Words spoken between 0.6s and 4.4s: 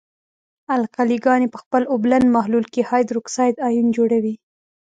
القلې ګاني په خپل اوبلن محلول کې هایدروکساید آیون جوړوي.